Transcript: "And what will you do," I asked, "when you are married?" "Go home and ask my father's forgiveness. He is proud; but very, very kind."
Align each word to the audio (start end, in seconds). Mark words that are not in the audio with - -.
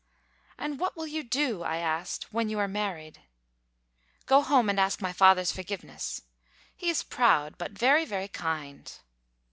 "And 0.57 0.79
what 0.79 0.97
will 0.97 1.05
you 1.05 1.21
do," 1.21 1.61
I 1.61 1.77
asked, 1.77 2.33
"when 2.33 2.49
you 2.49 2.57
are 2.57 2.67
married?" 2.67 3.21
"Go 4.25 4.41
home 4.41 4.67
and 4.67 4.79
ask 4.79 4.99
my 4.99 5.13
father's 5.13 5.51
forgiveness. 5.51 6.23
He 6.75 6.89
is 6.89 7.03
proud; 7.03 7.55
but 7.59 7.73
very, 7.73 8.05
very 8.05 8.27
kind." 8.27 8.91